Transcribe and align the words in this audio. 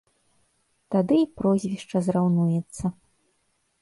Тады 0.95 1.15
й 1.19 1.29
прозвішча 1.41 1.97
зраўнуецца. 2.11 2.85